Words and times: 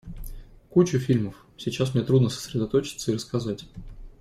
Кучу 0.71 0.97
фильмов— 0.97 1.35
сейчас 1.57 1.93
мне 1.93 2.03
трудно 2.03 2.29
сосредоточиться 2.29 3.11
и 3.11 3.13
рассказать. 3.13 3.67